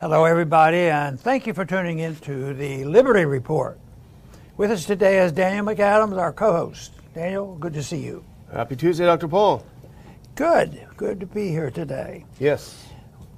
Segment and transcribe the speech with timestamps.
[0.00, 3.80] Hello, everybody, and thank you for tuning in to the Liberty Report.
[4.56, 6.92] With us today is Daniel McAdams, our co host.
[7.14, 8.22] Daniel, good to see you.
[8.52, 9.26] Happy Tuesday, Dr.
[9.26, 9.64] Paul.
[10.36, 10.86] Good.
[10.96, 12.24] Good to be here today.
[12.38, 12.86] Yes.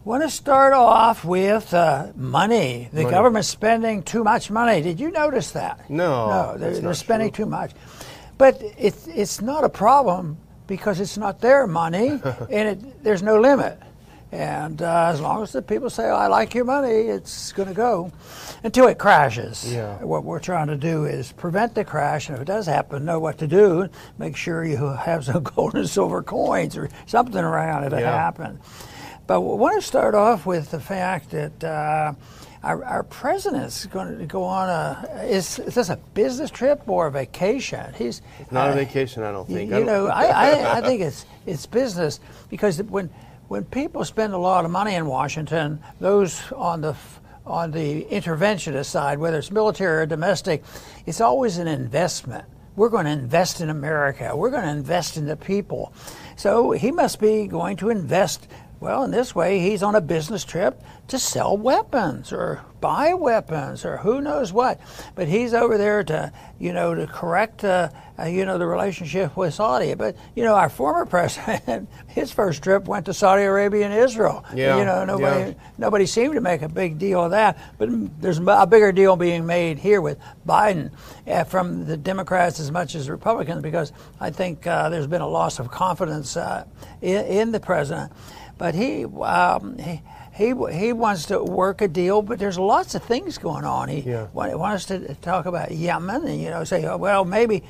[0.05, 2.91] Want to start off with uh, money.
[2.93, 3.15] The Money.
[3.15, 4.83] government's spending too much money.
[4.83, 5.89] Did you notice that?
[5.89, 7.47] No, No, they're, they're spending true.
[7.47, 7.73] too much.
[8.37, 10.37] But it's, it's not a problem
[10.67, 12.21] because it's not their money
[12.51, 13.81] and it, there's no limit.
[14.33, 17.75] And uh, as long as the people say, I like your money, it's going to
[17.75, 18.13] go
[18.63, 19.73] until it crashes.
[19.73, 19.97] Yeah.
[20.05, 22.29] What we're trying to do is prevent the crash.
[22.29, 23.89] And if it does happen, know what to do.
[24.19, 28.13] Make sure you have some gold and silver coins or something around if it Yeah.
[28.17, 28.61] happens.
[29.27, 32.13] But we want to start off with the fact that uh,
[32.63, 37.07] our, our president's going to go on a is, is this a business trip or
[37.07, 37.93] a vacation?
[37.95, 39.71] He's Not a uh, vacation, I don't you, think.
[39.71, 42.19] you I don't- know, I, I, I think it's it's business
[42.49, 43.09] because when
[43.51, 46.95] when people spend a lot of money in Washington, those on the
[47.45, 50.63] on the interventionist side, whether it's military or domestic,
[51.05, 52.45] it's always an investment.
[52.77, 54.37] We're going to invest in America.
[54.37, 55.93] We're going to invest in the people.
[56.37, 58.47] So he must be going to invest.
[58.81, 63.85] Well, in this way, he's on a business trip to sell weapons or buy weapons
[63.85, 64.81] or who knows what.
[65.15, 69.37] But he's over there to, you know, to correct, uh, uh, you know, the relationship
[69.37, 69.93] with Saudi.
[69.93, 74.47] But you know, our former president, his first trip went to Saudi Arabia and Israel.
[74.55, 75.55] Yeah, You know, nobody, yeah.
[75.77, 77.59] nobody seemed to make a big deal of that.
[77.77, 77.91] But
[78.23, 80.91] there's a bigger deal being made here with Biden
[81.27, 85.29] uh, from the Democrats as much as Republicans because I think uh, there's been a
[85.29, 86.65] loss of confidence uh,
[87.03, 88.11] in, in the president.
[88.61, 90.03] But he, um, he.
[90.33, 93.89] He, he wants to work a deal, but there's lots of things going on.
[93.91, 94.29] He Yeah.
[94.33, 97.63] wants to talk about Yemen and you know say, oh, well, maybe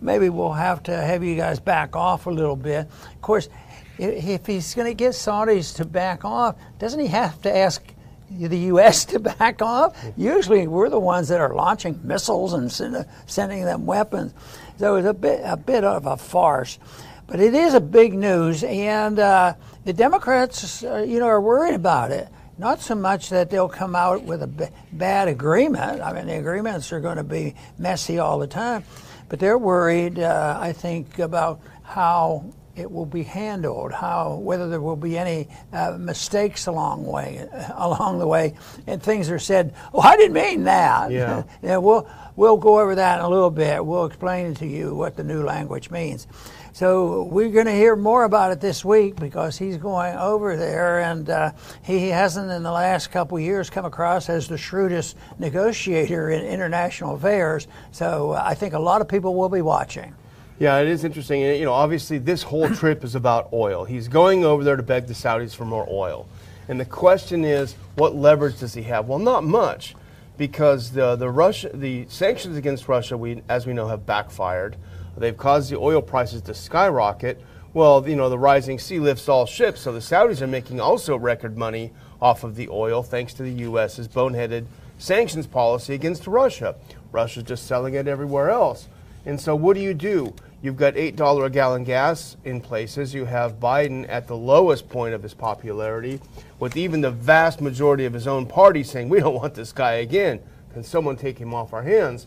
[0.00, 2.86] maybe we'll have to have you guys back off a little bit.
[3.14, 3.50] Of course,
[3.98, 7.82] if he's going to get Saudis to back off, doesn't he have to ask
[8.30, 9.04] the U.S.
[9.06, 9.94] to back off?
[10.16, 14.32] Usually, we're the ones that are launching missiles and send, sending them weapons.
[14.78, 16.78] So it's a bit a bit of a farce.
[17.26, 19.54] But it is a big news, and uh,
[19.84, 22.28] the Democrats, uh, you know, are worried about it.
[22.56, 26.00] Not so much that they'll come out with a b- bad agreement.
[26.00, 28.84] I mean, the agreements are going to be messy all the time,
[29.28, 30.18] but they're worried.
[30.20, 32.44] Uh, I think about how
[32.76, 38.18] it will be handled, how whether there will be any uh, mistakes along way along
[38.18, 38.54] the way,
[38.86, 39.74] and things are said.
[39.92, 41.10] Oh, I didn't mean that.
[41.10, 41.42] Yeah.
[41.62, 43.84] yeah, we'll we'll go over that in a little bit.
[43.84, 46.26] We'll explain to you what the new language means.
[46.74, 50.98] So we're going to hear more about it this week because he's going over there,
[51.02, 51.52] and uh,
[51.84, 56.44] he hasn't in the last couple of years come across as the shrewdest negotiator in
[56.44, 57.68] international affairs.
[57.92, 60.16] So I think a lot of people will be watching.
[60.58, 61.42] Yeah, it is interesting.
[61.42, 63.84] You know, obviously, this whole trip is about oil.
[63.84, 66.26] He's going over there to beg the Saudis for more oil.
[66.66, 69.06] And the question is, what leverage does he have?
[69.06, 69.94] Well, not much,
[70.36, 74.76] because the the Russia the sanctions against Russia, we as we know, have backfired.
[75.16, 77.40] They've caused the oil prices to skyrocket.
[77.72, 81.16] Well, you know, the rising sea lifts all ships, so the Saudis are making also
[81.16, 84.66] record money off of the oil, thanks to the U.S.'s boneheaded
[84.98, 86.76] sanctions policy against Russia.
[87.12, 88.88] Russia's just selling it everywhere else.
[89.26, 90.34] And so, what do you do?
[90.62, 93.12] You've got $8 a gallon gas in places.
[93.12, 96.20] You have Biden at the lowest point of his popularity,
[96.58, 99.94] with even the vast majority of his own party saying, We don't want this guy
[99.94, 100.40] again.
[100.72, 102.26] Can someone take him off our hands?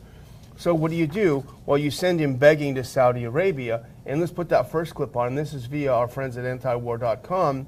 [0.57, 1.45] So, what do you do?
[1.67, 3.85] Well, you send him begging to Saudi Arabia.
[4.07, 5.35] And let's put that first clip on.
[5.35, 7.67] This is via our friends at antiwar.com.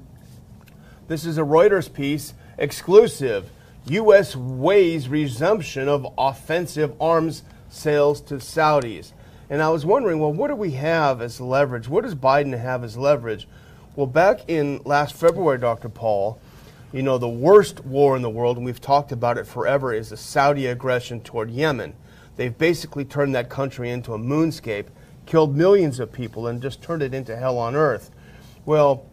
[1.06, 3.50] This is a Reuters piece exclusive.
[3.86, 4.34] U.S.
[4.34, 9.12] weighs resumption of offensive arms sales to Saudis.
[9.48, 11.88] And I was wondering, well, what do we have as leverage?
[11.88, 13.46] What does Biden have as leverage?
[13.94, 15.88] Well, back in last February, Dr.
[15.88, 16.40] Paul,
[16.92, 20.08] you know, the worst war in the world, and we've talked about it forever, is
[20.08, 21.94] the Saudi aggression toward Yemen.
[22.40, 24.86] They've basically turned that country into a moonscape,
[25.26, 28.10] killed millions of people, and just turned it into hell on earth.
[28.64, 29.04] Well,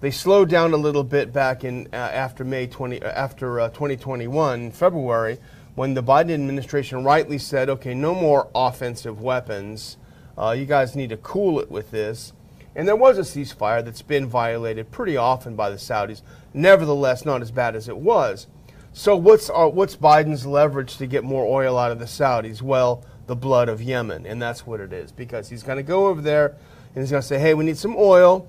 [0.00, 3.68] they slowed down a little bit back in uh, after May 20 uh, after uh,
[3.68, 5.38] 2021 in February
[5.76, 9.96] when the Biden administration rightly said, "Okay, no more offensive weapons.
[10.36, 12.32] Uh, you guys need to cool it with this."
[12.74, 16.22] And there was a ceasefire that's been violated pretty often by the Saudis.
[16.52, 18.48] Nevertheless, not as bad as it was.
[18.96, 22.62] So what's our, what's Biden's leverage to get more oil out of the Saudis?
[22.62, 26.06] Well, the blood of Yemen, and that's what it is because he's going to go
[26.06, 26.54] over there
[26.94, 28.48] and he's going to say, "Hey, we need some oil."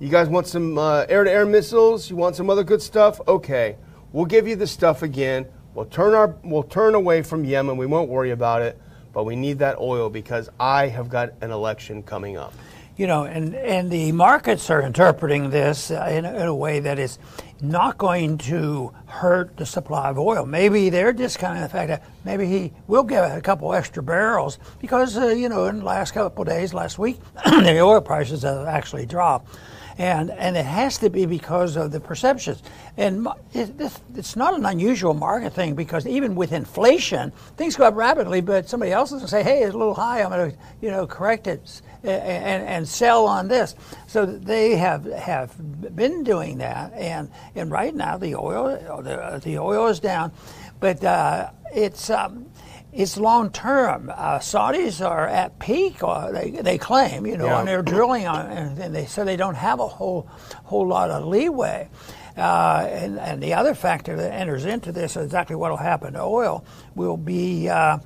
[0.00, 2.08] You guys want some uh, air-to-air missiles?
[2.08, 3.20] You want some other good stuff?
[3.28, 3.76] Okay,
[4.12, 5.44] we'll give you the stuff again.
[5.74, 7.76] We'll turn our we'll turn away from Yemen.
[7.76, 8.80] We won't worry about it,
[9.12, 12.54] but we need that oil because I have got an election coming up.
[12.96, 16.98] You know, and, and the markets are interpreting this in, a, in a way that
[16.98, 17.18] is
[17.60, 20.44] not going to hurt the supply of oil.
[20.44, 25.16] Maybe they're discounting the fact that maybe he will get a couple extra barrels because,
[25.16, 29.06] uh, you know, in the last couple days, last week, the oil prices have actually
[29.06, 29.56] dropped
[29.98, 32.62] and and it has to be because of the perceptions.
[32.96, 33.70] And it,
[34.14, 38.68] it's not an unusual market thing because even with inflation, things go up rapidly, but
[38.68, 40.22] somebody else is going to say, "Hey, it's a little high.
[40.22, 43.74] I'm going to you know correct it and, and sell on this."
[44.06, 45.54] So they have have
[45.94, 48.68] been doing that, and and right now the oil
[49.02, 50.32] the, the oil is down,
[50.80, 52.10] but uh, it's.
[52.10, 52.46] Um,
[52.92, 54.10] it's long term.
[54.14, 57.60] Uh, Saudis are at peak, or they, they claim, you know, yeah.
[57.60, 60.28] and they're drilling on, and they say they don't have a whole
[60.64, 61.88] whole lot of leeway.
[62.36, 66.22] Uh, and, and, the other factor that enters into this, exactly what will happen to
[66.22, 67.68] oil, will be.
[67.68, 67.98] Uh,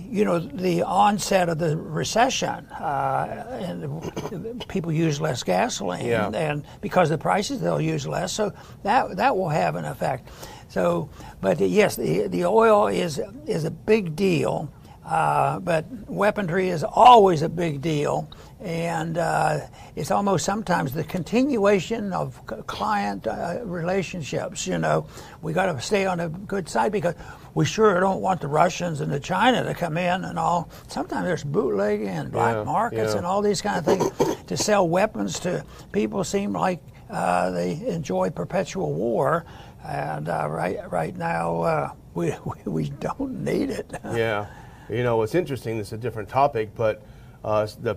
[0.00, 6.28] you know the onset of the recession, uh, and people use less gasoline, yeah.
[6.30, 8.32] and because of the prices, they'll use less.
[8.32, 8.52] So
[8.82, 10.28] that that will have an effect.
[10.68, 11.08] So,
[11.40, 14.72] but yes, the, the oil is, is a big deal,
[15.04, 18.30] uh, but weaponry is always a big deal.
[18.60, 19.60] And uh,
[19.94, 24.66] it's almost sometimes the continuation of client uh, relationships.
[24.66, 25.06] You know,
[25.42, 27.14] we got to stay on a good side because
[27.54, 30.70] we sure don't want the Russians and the China to come in and all.
[30.88, 33.18] Sometimes there's bootlegging and black yeah, markets yeah.
[33.18, 36.24] and all these kind of things to sell weapons to people.
[36.24, 39.44] Seem like uh, they enjoy perpetual war
[39.84, 42.34] and uh, right right now uh, we,
[42.64, 43.90] we don't need it.
[44.04, 44.46] yeah,
[44.88, 45.78] you know what's interesting.
[45.78, 47.02] This is a different topic, but
[47.44, 47.96] uh, the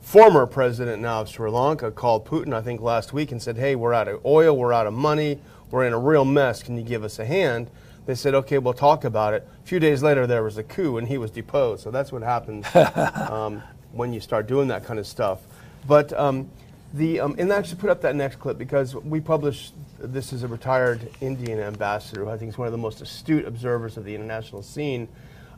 [0.00, 3.76] former president now of Sri Lanka called Putin, I think, last week and said, "Hey,
[3.76, 5.38] we're out of oil, we're out of money,
[5.70, 6.62] we're in a real mess.
[6.62, 7.70] Can you give us a hand?"
[8.06, 10.96] They said, "Okay, we'll talk about it." A few days later, there was a coup,
[10.96, 11.82] and he was deposed.
[11.82, 12.66] So that's what happens
[13.30, 13.62] um,
[13.92, 15.40] when you start doing that kind of stuff.
[15.86, 16.50] But um,
[16.94, 20.48] the um, and actually put up that next clip because we published this is a
[20.48, 24.14] retired Indian ambassador who I think is one of the most astute observers of the
[24.14, 25.08] international scene,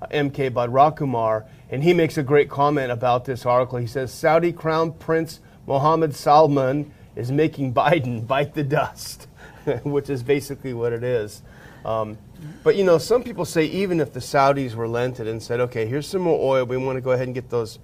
[0.00, 0.50] uh, M.K.
[0.50, 3.78] Bhadrakumar, and he makes a great comment about this article.
[3.78, 9.28] He says Saudi Crown Prince Mohammed Salman is making Biden bite the dust,
[9.82, 11.42] which is basically what it is.
[11.84, 12.18] Um,
[12.62, 16.06] but you know, some people say even if the Saudis relented and said, "Okay, here's
[16.06, 16.64] some more oil.
[16.64, 17.78] We want to go ahead and get those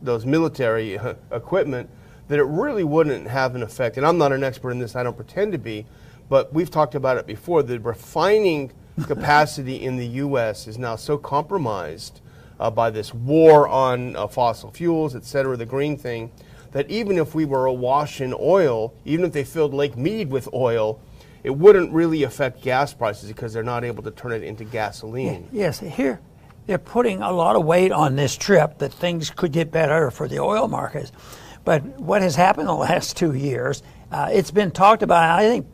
[0.00, 1.90] those military uh, equipment,"
[2.28, 3.96] that it really wouldn't have an effect.
[3.96, 4.96] And I'm not an expert in this.
[4.96, 5.86] I don't pretend to be
[6.28, 7.62] but we've talked about it before.
[7.62, 8.72] The refining
[9.06, 10.66] capacity in the U.S.
[10.66, 12.20] is now so compromised
[12.60, 16.30] uh, by this war on uh, fossil fuels, et cetera, the green thing,
[16.72, 20.48] that even if we were awash in oil, even if they filled Lake Mead with
[20.54, 21.00] oil,
[21.42, 25.48] it wouldn't really affect gas prices because they're not able to turn it into gasoline.
[25.52, 26.20] Yes, here
[26.66, 30.28] they're putting a lot of weight on this trip that things could get better for
[30.28, 31.12] the oil markets.
[31.64, 35.38] But what has happened in the last two years uh, it's been talked about.
[35.38, 35.66] I think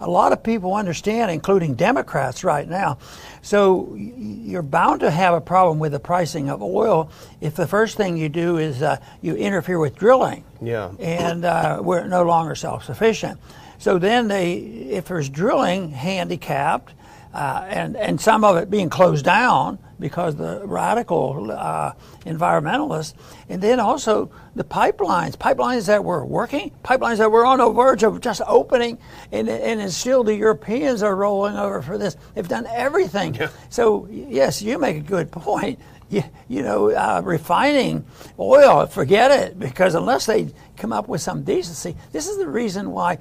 [0.00, 2.98] a lot of people understand, including Democrats right now.
[3.40, 7.08] So you're bound to have a problem with the pricing of oil
[7.40, 10.44] if the first thing you do is uh, you interfere with drilling.
[10.60, 10.90] Yeah.
[10.98, 13.38] And uh, we're no longer self-sufficient.
[13.78, 16.94] So then they, if there's drilling handicapped,
[17.32, 21.92] uh, and and some of it being closed down because the radical uh,
[22.26, 23.14] environmentalists,
[23.48, 28.02] and then also the pipelines, pipelines that were working, pipelines that were on the verge
[28.02, 28.98] of just opening,
[29.32, 32.16] and and still the Europeans are rolling over for this.
[32.34, 33.34] They've done everything.
[33.34, 33.50] Yeah.
[33.70, 35.78] So yes, you make a good point.
[36.10, 38.04] You, you know, uh, refining
[38.38, 42.90] oil, forget it, because unless they come up with some decency, this is the reason
[42.90, 43.18] why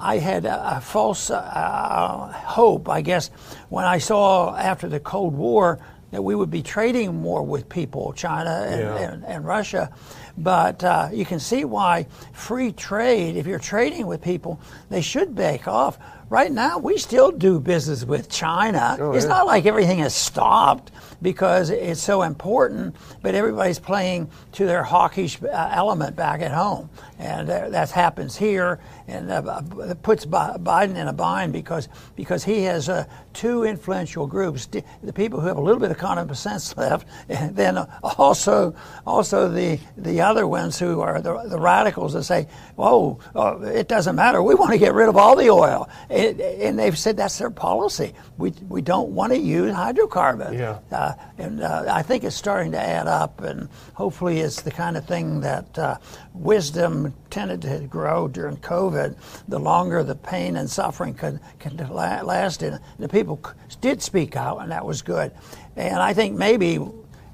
[0.00, 3.28] I had a, a false uh, hope, I guess,
[3.68, 5.78] when I saw after the Cold War
[6.10, 8.96] that we would be trading more with people, China and, yeah.
[8.96, 9.90] and, and Russia.
[10.36, 15.34] But uh, you can see why free trade, if you're trading with people, they should
[15.34, 15.98] back off.
[16.30, 18.96] Right now, we still do business with China.
[19.00, 19.30] Oh, it's yeah.
[19.30, 25.42] not like everything has stopped because it's so important, but everybody's playing to their hawkish
[25.42, 26.88] uh, element back at home.
[27.18, 32.44] And uh, that happens here, and uh, it puts Biden in a bind because, because
[32.44, 36.32] he has uh, two influential groups the people who have a little bit of common
[36.34, 38.74] sense left, and then also,
[39.06, 42.46] also the, the other ones who are the, the radicals that say,
[42.76, 44.42] whoa, uh, it doesn't matter.
[44.42, 45.88] We want to get rid of all the oil.
[46.20, 48.14] It, and they've said that's their policy.
[48.36, 50.58] We, we don't want to use hydrocarbons.
[50.58, 50.78] Yeah.
[50.90, 54.96] Uh, and uh, I think it's starting to add up, and hopefully it's the kind
[54.96, 55.98] of thing that uh,
[56.34, 59.16] wisdom tended to grow during COVID.
[59.48, 63.40] The longer the pain and suffering could, could last, and the people
[63.80, 65.32] did speak out, and that was good.
[65.76, 66.78] And I think maybe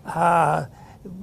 [0.05, 0.67] uh,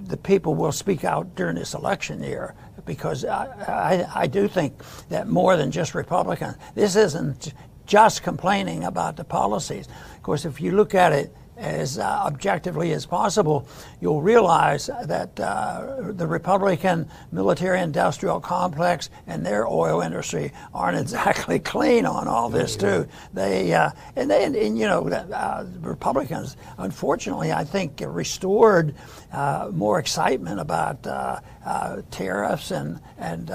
[0.05, 2.55] the people will speak out during this election year
[2.85, 4.73] because I, I, I do think
[5.09, 7.53] that more than just Republicans, this isn't
[7.85, 9.87] just complaining about the policies.
[10.15, 13.67] Of course, if you look at it as uh, objectively as possible,
[14.01, 21.59] you'll realize that uh, the Republican military industrial complex and their oil industry aren't exactly
[21.59, 23.07] clean on all this, too.
[23.33, 28.95] They, uh, and, they and, and, you know, uh, Republicans, unfortunately, I think, restored
[29.31, 31.39] uh, more excitement about uh,
[32.11, 33.49] tariffs and, and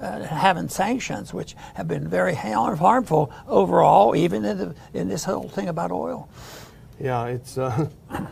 [0.00, 5.68] having sanctions, which have been very harmful overall, even in, the, in this whole thing
[5.68, 6.28] about oil.
[7.00, 7.88] Yeah, it's uh,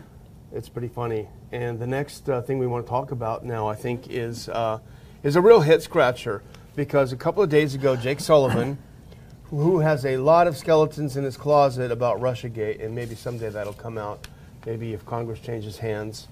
[0.51, 1.27] it's pretty funny.
[1.51, 4.79] And the next uh, thing we want to talk about now, I think, is uh,
[5.23, 6.43] is a real hit scratcher
[6.75, 8.77] because a couple of days ago, Jake Sullivan,
[9.45, 13.73] who has a lot of skeletons in his closet about RussiaGate, and maybe someday that'll
[13.73, 14.27] come out,
[14.65, 16.27] maybe if Congress changes hands.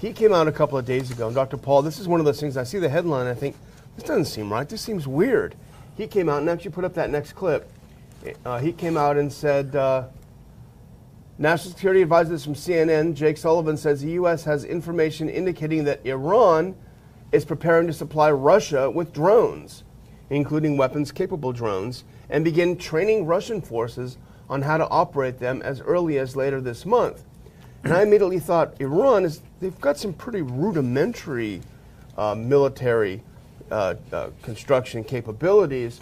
[0.00, 1.58] He came out a couple of days ago, and Dr.
[1.58, 3.56] Paul, this is one of those things I see the headline, I think,
[3.96, 4.66] this doesn't seem right.
[4.66, 5.56] This seems weird.
[5.96, 7.70] He came out and actually put up that next clip.
[8.46, 10.04] Uh, he came out and said, uh,
[11.40, 14.44] National Security Advisors from CNN, Jake Sullivan, says the U.S.
[14.44, 16.76] has information indicating that Iran
[17.32, 19.82] is preparing to supply Russia with drones,
[20.28, 24.18] including weapons capable drones, and begin training Russian forces
[24.50, 27.24] on how to operate them as early as later this month.
[27.84, 31.62] And I immediately thought, Iran is, they've got some pretty rudimentary
[32.18, 33.22] uh, military
[33.70, 36.00] uh, uh, construction capabilities,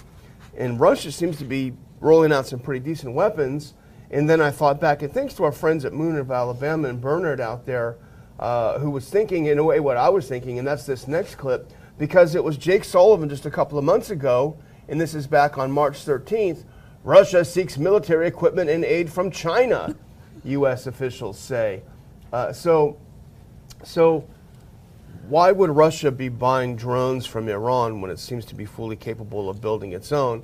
[0.57, 3.75] and Russia seems to be rolling out some pretty decent weapons.
[4.11, 7.01] And then I thought back, and thanks to our friends at Moon of Alabama and
[7.01, 7.97] Bernard out there,
[8.39, 11.35] uh, who was thinking in a way what I was thinking, and that's this next
[11.35, 14.57] clip, because it was Jake Sullivan just a couple of months ago,
[14.89, 16.65] and this is back on March 13th.
[17.05, 19.95] Russia seeks military equipment and aid from China,
[20.45, 20.87] U.S.
[20.87, 21.83] officials say.
[22.33, 22.97] Uh, so,
[23.83, 24.27] so
[25.29, 29.51] why would Russia be buying drones from Iran when it seems to be fully capable
[29.51, 30.43] of building its own?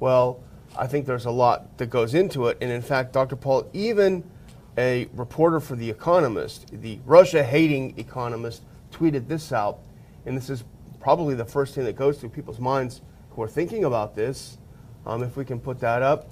[0.00, 0.42] Well,
[0.76, 2.58] I think there's a lot that goes into it.
[2.60, 3.36] And in fact, Dr.
[3.36, 4.28] Paul, even
[4.76, 8.62] a reporter for The Economist, the Russia hating economist,
[8.92, 9.78] tweeted this out.
[10.26, 10.64] And this is
[11.00, 14.58] probably the first thing that goes through people's minds who are thinking about this,
[15.06, 16.30] um, if we can put that up.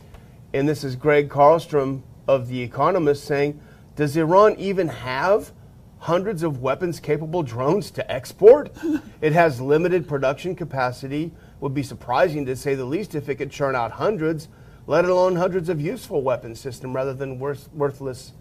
[0.53, 3.61] And this is Greg Carlstrom of The Economist saying,
[3.95, 5.53] Does Iran even have
[5.99, 8.71] hundreds of weapons capable drones to export?
[9.21, 11.31] it has limited production capacity
[11.63, 14.49] would be surprising to say the least if it could churn out hundreds,
[14.89, 18.33] let alone hundreds of useful weapon system rather than worth, worthless.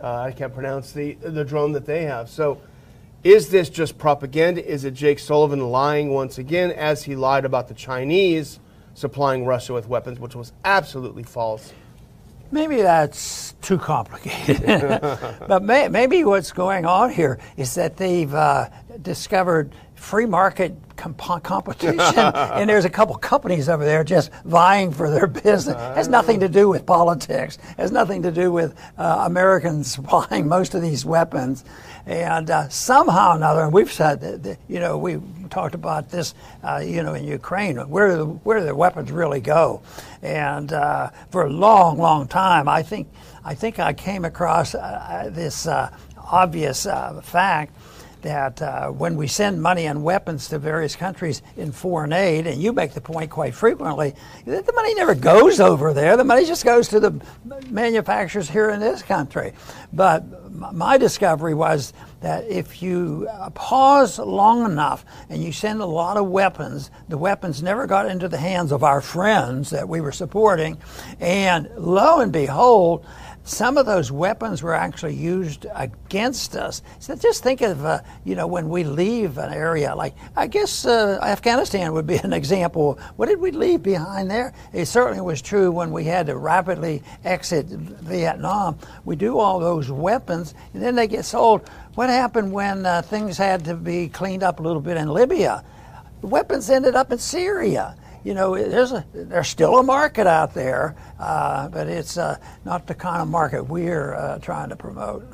[0.00, 2.28] Uh, I can't pronounce the the drone that they have.
[2.28, 2.60] So,
[3.24, 4.62] is this just propaganda?
[4.64, 8.60] Is it Jake Sullivan lying once again, as he lied about the Chinese
[8.92, 11.72] supplying Russia with weapons, which was absolutely false?
[12.50, 14.60] Maybe that's too complicated.
[15.48, 18.68] but may, maybe what's going on here is that they've uh,
[19.00, 25.10] discovered free market comp- competition, and there's a couple companies over there just vying for
[25.10, 25.74] their business.
[25.74, 27.56] It has nothing to do with politics.
[27.56, 31.64] It has nothing to do with uh, Americans supplying most of these weapons.
[32.04, 35.18] And uh, somehow or another, and we've said that, that you know, we
[35.50, 39.10] talked about this, uh, you know, in Ukraine, where do the, where do the weapons
[39.10, 39.82] really go?
[40.22, 43.08] And uh, for a long, long time, I think
[43.44, 46.86] I think I came across uh, this uh, obvious
[47.22, 47.75] fact
[48.26, 52.60] that uh, when we send money and weapons to various countries in foreign aid, and
[52.60, 54.14] you make the point quite frequently,
[54.44, 56.16] that the money never goes over there.
[56.16, 57.20] The money just goes to the
[57.70, 59.52] manufacturers here in this country.
[59.92, 65.86] But my discovery was that if you uh, pause long enough and you send a
[65.86, 70.00] lot of weapons, the weapons never got into the hands of our friends that we
[70.00, 70.78] were supporting.
[71.20, 73.06] And lo and behold,
[73.46, 76.82] some of those weapons were actually used against us.
[76.98, 80.84] So just think of, uh, you know, when we leave an area like, I guess
[80.84, 82.98] uh, Afghanistan would be an example.
[83.14, 84.52] What did we leave behind there?
[84.72, 88.78] It certainly was true when we had to rapidly exit Vietnam.
[89.04, 91.68] We do all those weapons, and then they get sold.
[91.94, 95.64] What happened when uh, things had to be cleaned up a little bit in Libya?
[96.20, 100.52] The weapons ended up in Syria you know, there's a, there's still a market out
[100.52, 105.24] there, uh, but it's uh, not the kind of market we're uh, trying to promote.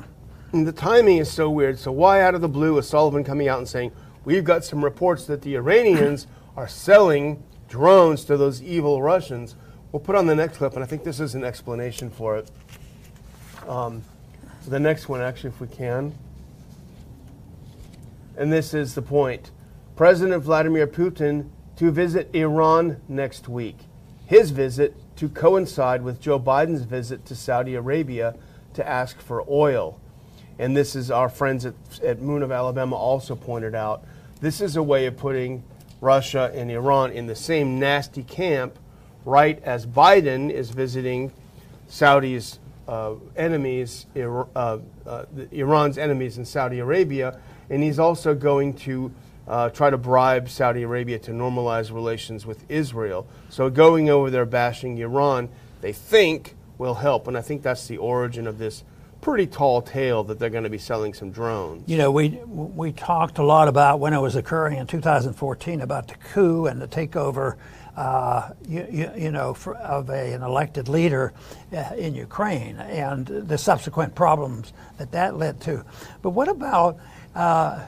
[0.51, 1.79] And the timing is so weird.
[1.79, 3.91] So why out of the blue is Sullivan coming out and saying
[4.25, 9.55] we've got some reports that the Iranians are selling drones to those evil Russians?
[9.91, 12.51] We'll put on the next clip, and I think this is an explanation for it.
[13.67, 14.03] Um,
[14.67, 16.13] the next one, actually, if we can.
[18.37, 19.49] And this is the point.
[19.95, 23.77] President Vladimir Putin to visit Iran next week.
[24.25, 28.35] His visit to coincide with Joe Biden's visit to Saudi Arabia
[28.73, 29.99] to ask for oil.
[30.59, 34.03] And this is our friends at, at Moon of Alabama also pointed out.
[34.39, 35.63] This is a way of putting
[36.01, 38.77] Russia, and Iran in the same nasty camp,
[39.25, 41.31] right as Biden is visiting
[41.87, 47.39] Saudi's uh, enemies, uh, uh, Iran's enemies in Saudi Arabia,
[47.69, 49.13] and he's also going to
[49.47, 53.27] uh, try to bribe Saudi Arabia to normalize relations with Israel.
[53.49, 55.49] So going over there bashing Iran,
[55.81, 58.83] they think will help, and I think that's the origin of this
[59.23, 61.87] pretty tall tale that they're going to be selling some drones.
[61.87, 66.09] You know, we we talked a lot about when it was occurring in 2014 about
[66.09, 67.55] the coup and the takeover,
[67.95, 71.31] uh, you, you, you, know, for, of a, an elected leader
[71.71, 75.85] uh, in Ukraine and the subsequent problems that that led to.
[76.21, 76.99] But what about
[77.33, 77.85] uh,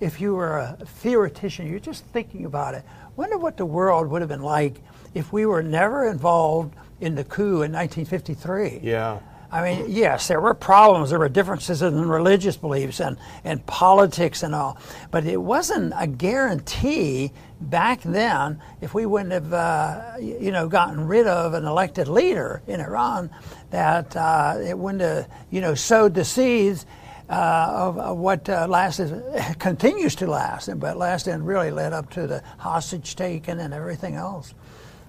[0.00, 1.68] if you were a theoretician?
[1.68, 2.84] You're just thinking about it.
[3.16, 4.76] Wonder what the world would have been like
[5.14, 8.80] if we were never involved in the coup in 1953.
[8.82, 9.20] Yeah.
[9.54, 11.10] I mean, yes, there were problems.
[11.10, 14.78] There were differences in religious beliefs and, and politics and all.
[15.12, 21.06] But it wasn't a guarantee back then if we wouldn't have, uh, you know, gotten
[21.06, 23.30] rid of an elected leader in Iran
[23.70, 26.84] that uh, it wouldn't have, you know, sowed the seeds
[27.28, 29.22] uh, of, of, what uh, lasted,
[29.58, 34.14] continues to last, but lasted and really led up to the hostage taken and everything
[34.14, 34.54] else.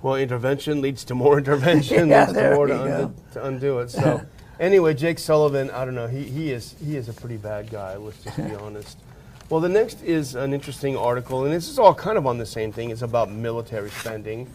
[0.02, 3.90] Well, intervention leads to more intervention, yeah, leads to more to undo, to undo, it.
[3.90, 4.26] So,
[4.60, 7.96] anyway, Jake Sullivan, I don't know, he, he is he is a pretty bad guy.
[7.98, 8.98] Let's just be honest.
[9.50, 12.46] Well, the next is an interesting article, and this is all kind of on the
[12.46, 12.90] same thing.
[12.90, 14.52] It's about military spending,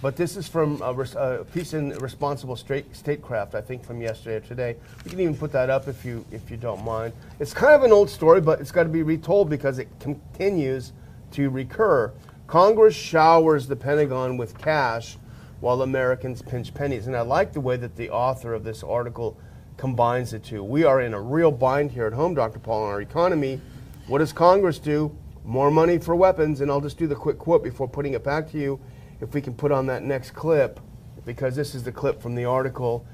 [0.00, 4.40] but this is from a, a piece in Responsible Statecraft, I think, from yesterday or
[4.40, 4.76] today.
[5.04, 7.12] We can even put that up if you if you don't mind.
[7.40, 10.92] It's kind of an old story, but it's got to be retold because it continues
[11.32, 12.12] to recur.
[12.46, 15.16] Congress showers the Pentagon with cash
[15.60, 17.06] while Americans pinch pennies.
[17.06, 19.36] And I like the way that the author of this article
[19.76, 20.62] combines the two.
[20.62, 22.58] We are in a real bind here at home, Dr.
[22.58, 23.60] Paul, on our economy.
[24.06, 25.14] What does Congress do?
[25.44, 26.60] More money for weapons.
[26.60, 28.80] And I'll just do the quick quote before putting it back to you.
[29.20, 30.80] If we can put on that next clip,
[31.24, 33.06] because this is the clip from the article.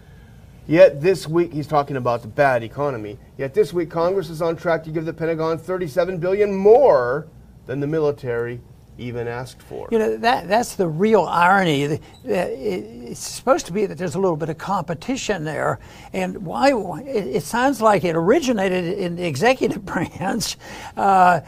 [0.66, 3.18] Yet this week, he's talking about the bad economy.
[3.36, 7.26] Yet this week, Congress is on track to give the Pentagon 37 billion more
[7.66, 8.60] than the military
[8.96, 9.88] even asked for.
[9.90, 11.98] You know that that's the real irony.
[12.24, 15.80] It's supposed to be that there's a little bit of competition there,
[16.12, 16.72] and why?
[17.04, 20.56] It sounds like it originated in the executive branch.
[20.96, 21.40] Uh,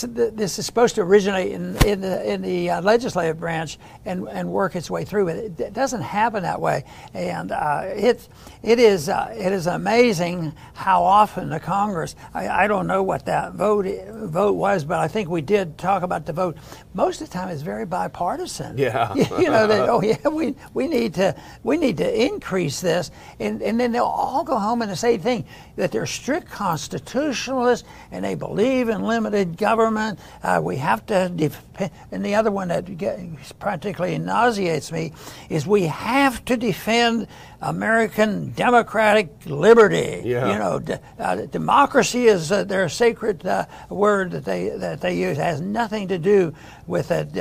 [0.00, 4.50] this is supposed to originate in, in the, in the uh, legislative branch and, and
[4.50, 6.84] work its way through, but it, it doesn't happen that way.
[7.12, 8.26] And uh, it,
[8.62, 13.26] it, is, uh, it is amazing how often the Congress, I, I don't know what
[13.26, 16.56] that vote, vote was, but I think we did talk about the vote.
[16.94, 18.78] Most of the time it's very bipartisan.
[18.78, 19.14] Yeah.
[19.14, 23.10] you know, that, oh yeah, we, we, need to, we need to increase this.
[23.38, 25.44] And, and then they'll all go home and the same thing,
[25.76, 30.18] that they're strict constitutionalists and they believe in limited government government.
[30.42, 35.12] Uh, we have to, defend, and the other one that gets, particularly nauseates me
[35.48, 37.26] is we have to defend
[37.60, 40.22] American democratic liberty.
[40.24, 40.52] Yeah.
[40.52, 45.16] You know, d- uh, democracy is uh, their sacred uh, word that they that they
[45.16, 45.38] use.
[45.38, 46.54] It has nothing to do
[46.86, 47.32] with it,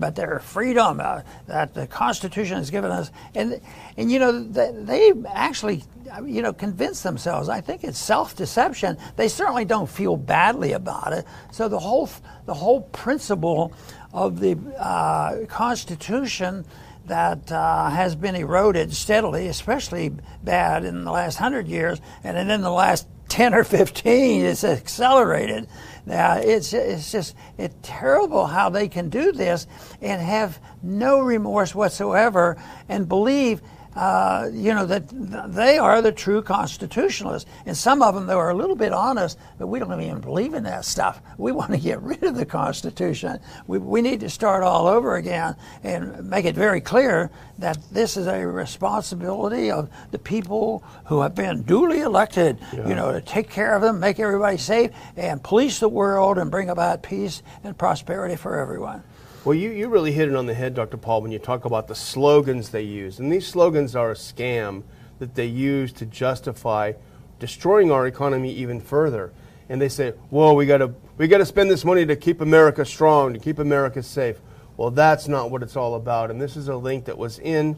[0.00, 3.10] but their freedom uh, that the Constitution has given us.
[3.34, 3.60] And
[3.96, 5.84] and you know they actually
[6.24, 7.48] you know convince themselves.
[7.48, 8.98] I think it's self-deception.
[9.16, 11.24] They certainly don't feel badly about it.
[11.52, 12.08] So the whole
[12.46, 13.72] the whole principle
[14.12, 16.64] of the uh, Constitution
[17.06, 20.12] that uh, has been eroded steadily, especially
[20.42, 24.64] bad in the last hundred years, and then in the last 10 or 15, it's
[24.64, 25.66] accelerated.
[26.06, 29.66] Now, it's, it's just it's terrible how they can do this
[30.00, 32.56] and have no remorse whatsoever
[32.88, 33.60] and believe
[33.96, 35.08] uh, you know, that
[35.52, 37.48] they are the true constitutionalists.
[37.66, 40.54] And some of them, they are a little bit honest, but we don't even believe
[40.54, 41.20] in that stuff.
[41.38, 43.38] We want to get rid of the Constitution.
[43.66, 48.16] We, we need to start all over again and make it very clear that this
[48.16, 52.88] is a responsibility of the people who have been duly elected, yeah.
[52.88, 56.50] you know, to take care of them, make everybody safe, and police the world and
[56.50, 59.02] bring about peace and prosperity for everyone.
[59.44, 60.96] Well, you, you really hit it on the head, Dr.
[60.96, 63.18] Paul, when you talk about the slogans they use.
[63.18, 64.84] And these slogans are a scam
[65.18, 66.94] that they use to justify
[67.38, 69.34] destroying our economy even further.
[69.68, 72.40] And they say, "Whoa, we got to we got to spend this money to keep
[72.40, 74.40] America strong, to keep America safe."
[74.78, 76.30] Well, that's not what it's all about.
[76.30, 77.76] And this is a link that was in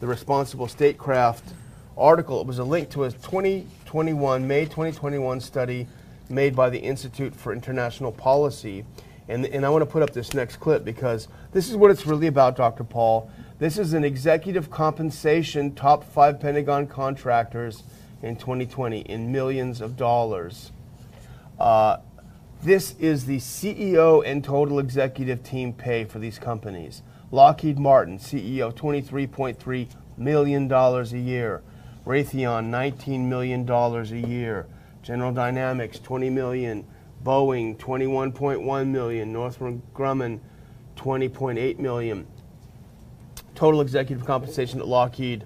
[0.00, 1.44] the Responsible Statecraft
[1.96, 2.40] article.
[2.40, 5.86] It was a link to a 2021 May 2021 study
[6.28, 8.84] made by the Institute for International Policy
[9.28, 12.06] and, and I want to put up this next clip because this is what it's
[12.06, 12.84] really about, Dr.
[12.84, 13.30] Paul.
[13.58, 17.84] This is an executive compensation top five Pentagon contractors
[18.22, 20.72] in 2020 in millions of dollars.
[21.58, 21.98] Uh,
[22.62, 27.02] This is the CEO and total executive team pay for these companies.
[27.30, 31.62] Lockheed Martin, CEO, $23.3 million a year.
[32.06, 34.66] Raytheon, $19 million a year.
[35.02, 36.86] General Dynamics, $20 million.
[37.24, 39.32] Boeing, 21.1 million.
[39.32, 40.40] Northrop Grumman,
[40.96, 42.26] 20.8 million.
[43.54, 45.44] Total executive compensation at Lockheed,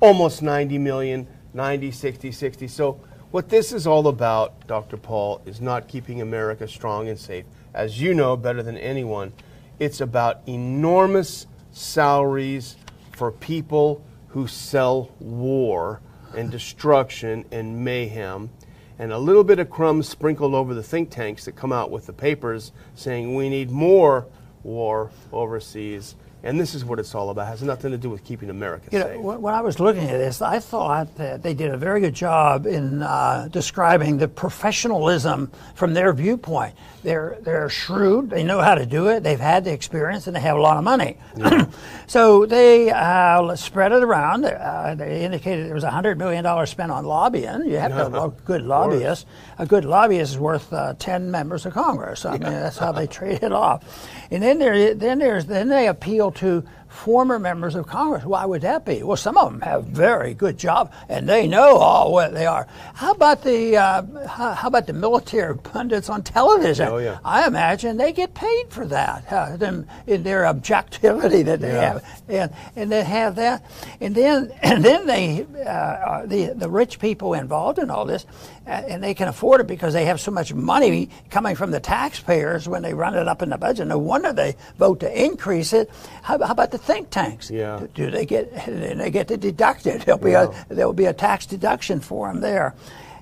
[0.00, 2.68] almost 90 million, 90, 60, 60.
[2.68, 4.96] So what this is all about, Dr.
[4.96, 7.44] Paul, is not keeping America strong and safe.
[7.74, 9.32] As you know better than anyone,
[9.78, 12.76] it's about enormous salaries
[13.12, 16.00] for people who sell war
[16.34, 18.50] and destruction and mayhem,
[18.98, 22.06] and a little bit of crumbs sprinkled over the think tanks that come out with
[22.06, 24.26] the papers saying we need more
[24.62, 26.14] war overseas
[26.46, 27.48] and this is what it's all about.
[27.48, 29.20] It has nothing to do with keeping America you safe.
[29.20, 32.14] Know, when I was looking at this, I thought that they did a very good
[32.14, 36.74] job in uh, describing the professionalism from their viewpoint.
[37.02, 38.30] They're they're shrewd.
[38.30, 39.22] They know how to do it.
[39.22, 41.18] They've had the experience, and they have a lot of money.
[41.36, 41.66] Yeah.
[42.06, 44.44] so they uh, spread it around.
[44.44, 47.66] Uh, they indicated there was hundred million dollars spent on lobbying.
[47.66, 49.26] You have to have a good lobbyist.
[49.58, 52.24] A good lobbyist is worth uh, ten members of Congress.
[52.24, 52.38] I yeah.
[52.38, 53.84] mean, that's how they trade it off.
[54.30, 56.64] And then there then there's then they appeal to
[56.96, 58.24] former members of Congress.
[58.24, 59.02] Why would that be?
[59.02, 62.66] Well, some of them have very good jobs, and they know all what they are.
[62.94, 66.88] How about the uh, how, how, about the military pundits on television?
[66.88, 67.18] Oh, yeah.
[67.24, 71.92] I imagine they get paid for that, uh, them, in their objectivity that they yeah.
[71.92, 73.64] have, and and they have that,
[74.00, 78.24] and then and then they uh, the the rich people involved in all this,
[78.66, 81.80] uh, and they can afford it because they have so much money coming from the
[81.80, 83.86] taxpayers when they run it up in the budget.
[83.86, 85.90] No wonder they vote to increase it.
[86.22, 87.50] How, how about the think tanks.
[87.50, 87.86] Yeah.
[87.94, 90.02] Do, they get they get to deduct it?
[90.02, 92.74] There'll be a there will be a tax deduction for them there,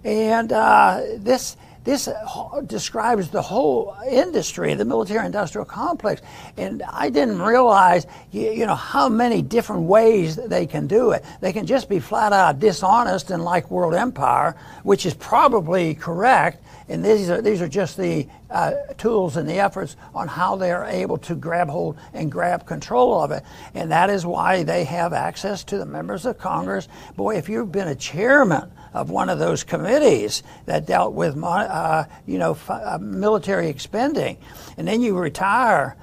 [0.05, 2.09] and uh, this this
[2.67, 6.23] describes the whole industry, the military-industrial complex,
[6.57, 11.23] and I didn't realize, you, know, how many different ways they can do it.
[11.43, 16.65] They can just be flat out dishonest and like World Empire, which is probably correct,
[16.89, 20.71] and these are, these are just the uh, tools and the efforts on how they
[20.71, 23.43] are able to grab hold and grab control of it.
[23.75, 26.89] And that is why they have access to the members of Congress.
[27.17, 32.05] Boy, if you've been a chairman of one of those committees that dealt with, uh,
[32.27, 34.39] you know, f- uh, military expending,
[34.79, 35.97] and then you retire,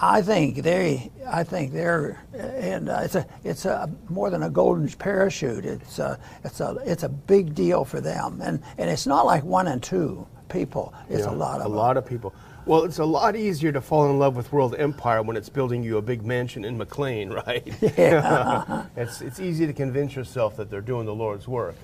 [0.00, 4.50] I think they, I think they're, and uh, it's a, it's a more than a
[4.50, 5.64] golden parachute.
[5.64, 9.42] It's a, it's a, it's a big deal for them, and and it's not like
[9.42, 10.94] one and two people.
[11.10, 11.76] It's yeah, a lot of a them.
[11.76, 12.32] lot of people.
[12.64, 15.82] Well, it's a lot easier to fall in love with World Empire when it's building
[15.82, 17.66] you a big mansion in McLean, right?
[17.96, 18.84] Yeah.
[18.96, 21.74] it's it's easy to convince yourself that they're doing the Lord's work.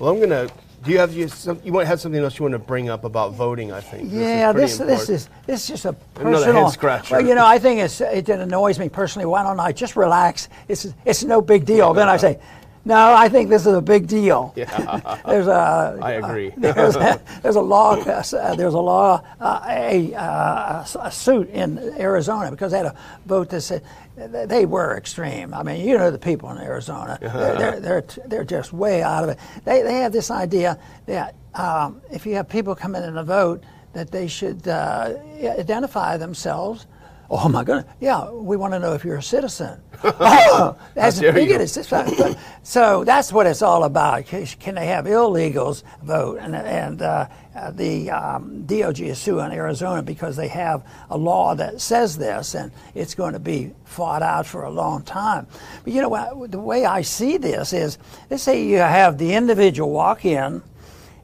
[0.00, 0.48] Well, I'm gonna
[0.82, 3.04] do you have you, some, you want have something else you want to bring up
[3.04, 3.70] about voting?
[3.70, 4.10] I think.
[4.10, 6.42] Yeah, this this, this is this is just a personal.
[6.42, 7.16] Another head scratcher.
[7.16, 9.26] Well, you know, I think it's it annoys me personally.
[9.26, 10.48] Why don't I just relax?
[10.68, 11.92] It's it's no big deal.
[11.92, 12.40] Then I say.
[12.84, 14.54] No, I think this is a big deal.
[14.56, 15.18] Yeah.
[15.26, 15.98] there's a.
[16.02, 16.50] I agree.
[16.50, 17.96] Uh, there's, a, there's a law.
[17.96, 19.22] Uh, there's a law.
[19.38, 23.84] Uh, a, uh, a suit in Arizona because they had a vote that said
[24.16, 25.52] they were extreme.
[25.52, 27.18] I mean, you know the people in Arizona.
[27.20, 29.38] They're, they're, they're, they're, just way out of it.
[29.64, 33.62] They, they have this idea that um, if you have people come in and vote,
[33.92, 36.86] that they should uh, identify themselves.
[37.32, 37.86] Oh my goodness!
[38.00, 39.80] Yeah, we want to know if you're a citizen.
[40.02, 41.50] oh, that's big
[42.64, 44.26] So that's what it's all about.
[44.26, 46.38] Can they have illegals vote?
[46.40, 47.28] And, and uh,
[47.72, 52.72] the um, DOJ is suing Arizona because they have a law that says this, and
[52.94, 55.46] it's going to be fought out for a long time.
[55.84, 56.50] But you know, what?
[56.50, 60.62] the way I see this is, let's say you have the individual walk in,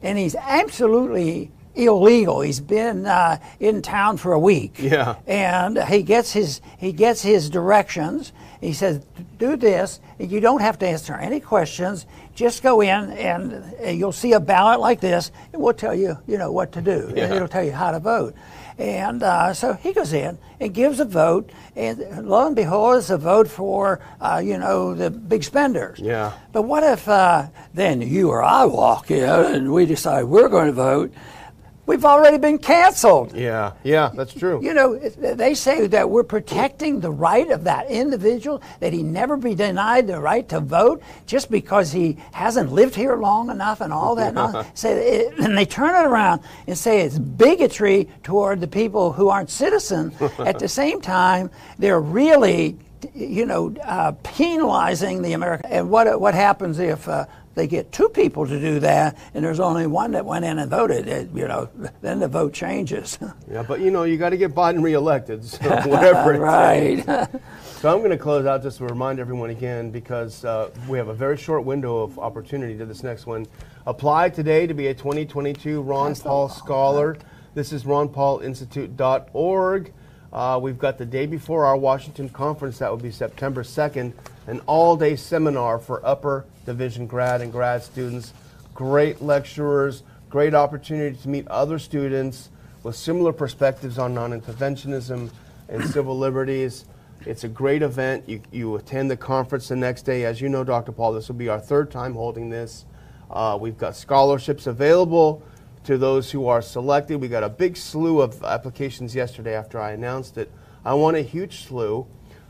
[0.02, 2.40] and he's absolutely illegal.
[2.40, 4.76] He's been uh, in town for a week.
[4.78, 5.16] Yeah.
[5.26, 8.32] And he gets his he gets his directions.
[8.60, 9.04] He says,
[9.38, 10.00] "Do this.
[10.18, 12.06] You don't have to answer any questions.
[12.34, 16.18] Just go in, and uh, you'll see a ballot like this, and we'll tell you,
[16.26, 17.12] you know, what to do.
[17.14, 17.34] Yeah.
[17.34, 18.34] It'll tell you how to vote."
[18.78, 23.08] And uh, so he goes in and gives a vote, and lo and behold, it's
[23.08, 25.98] a vote for, uh, you know, the big spenders.
[25.98, 26.32] Yeah.
[26.52, 30.66] But what if uh, then you or I walk in and we decide we're going
[30.66, 31.14] to vote,
[31.86, 33.34] We've already been canceled.
[33.34, 34.60] Yeah, yeah, that's true.
[34.62, 39.36] You know, they say that we're protecting the right of that individual, that he never
[39.36, 43.92] be denied the right to vote just because he hasn't lived here long enough and
[43.92, 44.36] all that.
[44.36, 49.28] and, say, and they turn it around and say it's bigotry toward the people who
[49.28, 50.20] aren't citizens.
[50.38, 52.76] At the same time, they're really
[53.14, 55.70] you know, uh, penalizing the American.
[55.70, 59.60] And what what happens if uh, they get two people to do that, and there's
[59.60, 61.08] only one that went in and voted?
[61.08, 61.68] It, you know,
[62.02, 63.18] then the vote changes.
[63.50, 67.04] Yeah, but you know, you got to get Biden reelected, so whatever it right.
[67.62, 71.08] So I'm going to close out just to remind everyone again because uh, we have
[71.08, 73.46] a very short window of opportunity to this next one.
[73.86, 77.16] Apply today to be a 2022 Ron Paul Scholar.
[77.54, 79.92] This is ronpaulinstitute.org.
[80.32, 84.12] Uh, we've got the day before our Washington conference, that will be September 2nd,
[84.46, 88.32] an all day seminar for upper division grad and grad students.
[88.74, 92.50] Great lecturers, great opportunity to meet other students
[92.82, 95.30] with similar perspectives on non interventionism
[95.68, 96.84] and civil liberties.
[97.24, 98.28] It's a great event.
[98.28, 100.24] You, you attend the conference the next day.
[100.24, 100.92] As you know, Dr.
[100.92, 102.84] Paul, this will be our third time holding this.
[103.30, 105.42] Uh, we've got scholarships available
[105.86, 107.20] to those who are selected.
[107.20, 110.50] We got a big slew of applications yesterday after I announced it.
[110.84, 112.08] I want a huge slew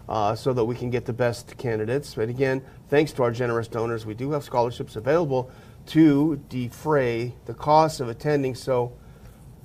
[0.08, 2.14] uh, so that we can get the best candidates.
[2.14, 5.50] But again, thanks to our generous donors, we do have scholarships available
[5.88, 8.54] to defray the cost of attending.
[8.54, 8.96] So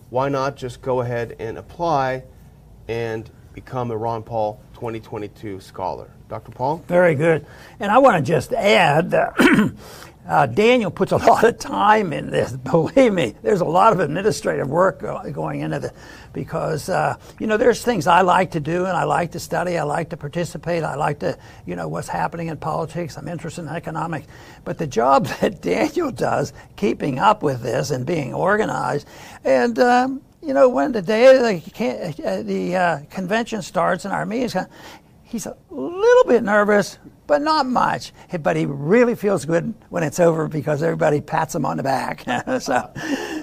[0.10, 2.25] why not just go ahead and apply
[2.89, 6.12] and become a Ron Paul 2022 scholar?
[6.27, 6.51] Dr.
[6.51, 6.84] Paul?
[6.88, 7.45] Very good.
[7.79, 9.34] And I want to just add that
[10.27, 12.51] Uh, Daniel puts a lot of time in this.
[12.51, 15.91] Believe me, there's a lot of administrative work going into this
[16.34, 19.77] because uh, you know there's things I like to do and I like to study.
[19.77, 20.84] I like to participate.
[20.84, 23.17] I like to you know what's happening in politics.
[23.17, 24.27] I'm interested in economics,
[24.63, 29.07] but the job that Daniel does, keeping up with this and being organized,
[29.43, 34.25] and um, you know when the day the, uh, the uh, convention starts and our
[34.25, 34.55] meetings,
[35.23, 36.97] he's a little bit nervous
[37.32, 38.12] but not much.
[38.41, 42.26] But he really feels good when it's over because everybody pats him on the back.
[42.60, 42.91] so,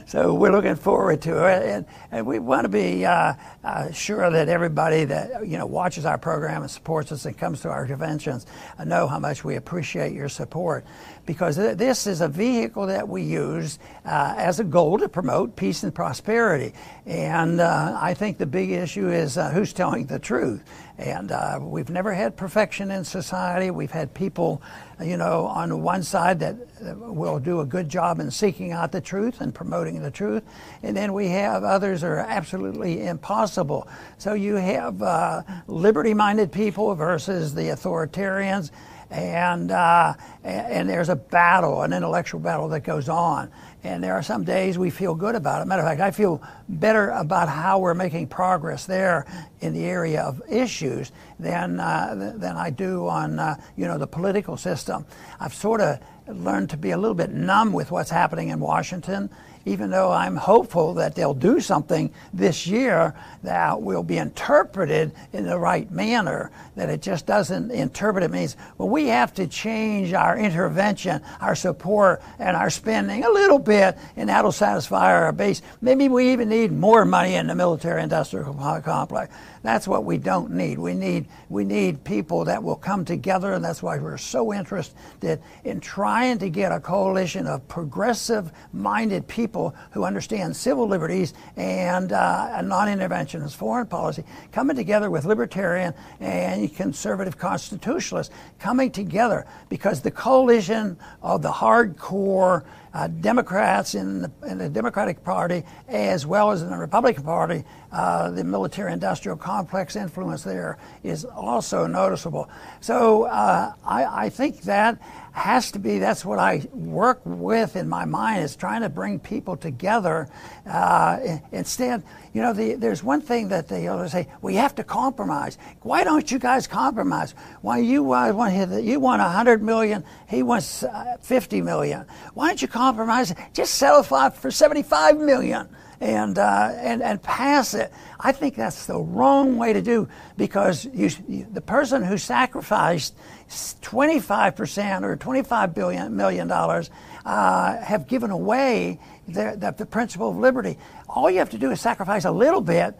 [0.07, 3.33] so we're looking forward to it, and, and we want to be uh,
[3.65, 7.63] uh, sure that everybody that you know watches our program and supports us and comes
[7.63, 8.45] to our conventions
[8.79, 10.85] uh, know how much we appreciate your support
[11.29, 15.83] because this is a vehicle that we use uh, as a goal to promote peace
[15.83, 16.73] and prosperity.
[17.05, 20.65] And uh, I think the big issue is uh, who's telling the truth.
[20.97, 23.71] And uh, we've never had perfection in society.
[23.71, 24.63] We've had people,
[25.05, 26.57] you know, on one side that
[26.97, 30.45] will do a good job in seeking out the truth and promoting the truth.
[30.83, 33.87] And then we have others that are absolutely impossible.
[34.17, 38.71] So you have uh, liberty minded people versus the authoritarians
[39.11, 43.51] and uh, and there's a battle, an intellectual battle that goes on.
[43.85, 45.67] And there are some days we feel good about it.
[45.67, 49.25] Matter of fact, I feel better about how we're making progress there
[49.61, 54.07] in the area of issues than uh, than I do on uh, you know the
[54.07, 55.07] political system.
[55.41, 59.31] I've sort of learned to be a little bit numb with what's happening in Washington
[59.65, 65.47] even though I'm hopeful that they'll do something this year that will be interpreted in
[65.47, 70.13] the right manner, that it just doesn't interpret it means, well, we have to change
[70.13, 75.63] our intervention, our support, and our spending a little bit, and that'll satisfy our base.
[75.81, 79.35] Maybe we even need more money in the military industrial complex.
[79.63, 80.79] That's what we don't need.
[80.79, 85.41] We need we need people that will come together, and that's why we're so interested
[85.65, 92.61] in trying to get a coalition of progressive-minded people who understand civil liberties and uh,
[92.63, 100.97] non-interventionist foreign policy, coming together with libertarian and conservative constitutionalists, coming together because the coalition
[101.23, 106.71] of the hardcore uh, Democrats in the, in the, Democratic Party as well as in
[106.71, 112.49] the Republican Party, uh, the military industrial complex influence there is also noticeable.
[112.81, 115.01] So uh, I, I, think that
[115.39, 119.19] has to be, that's what I work with in my mind, is trying to bring
[119.19, 120.29] people together.
[120.67, 122.03] Uh, instead,
[122.35, 125.57] you know, the, there's one thing that they always say, we have to compromise.
[125.83, 127.35] Why don't you guys compromise?
[127.63, 132.05] Why you uh, want you want 100 million, he wants uh, 50 million.
[132.35, 133.35] Why don't you compromise?
[133.53, 135.69] Just settle for 75 million
[136.01, 137.93] and, uh, and, and pass it.
[138.21, 143.17] I think that's the wrong way to do because you, you, the person who sacrificed
[143.49, 146.91] 25% or $25 billion, million dollars
[147.25, 150.79] uh, have given away the, the, the principle of liberty.
[151.09, 152.99] All you have to do is sacrifice a little bit,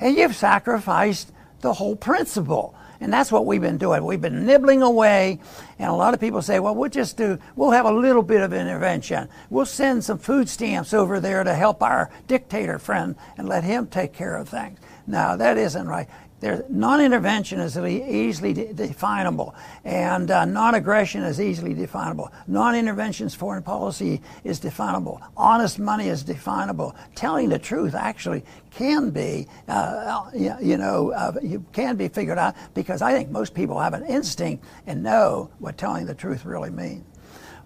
[0.00, 2.74] and you've sacrificed the whole principle.
[3.00, 4.04] And that's what we've been doing.
[4.04, 5.38] We've been nibbling away,
[5.78, 8.40] and a lot of people say, well, we'll just do, we'll have a little bit
[8.40, 9.28] of intervention.
[9.50, 13.86] We'll send some food stamps over there to help our dictator friend and let him
[13.86, 14.78] take care of things.
[15.06, 16.08] Now that isn't right.
[16.40, 22.30] Non-intervention is easily de- definable, and uh, non-aggression is easily definable.
[22.46, 25.20] Non-intervention's foreign policy is definable.
[25.36, 26.94] Honest money is definable.
[27.16, 32.54] Telling the truth actually can be, uh, you know, uh, you can be figured out
[32.72, 36.70] because I think most people have an instinct and know what telling the truth really
[36.70, 37.04] means.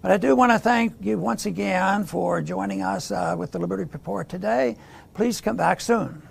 [0.01, 3.59] But I do want to thank you once again for joining us uh, with the
[3.59, 4.77] Liberty Report today.
[5.13, 6.22] Please come back soon.